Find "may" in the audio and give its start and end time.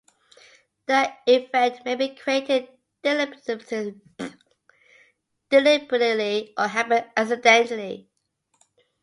1.85-1.93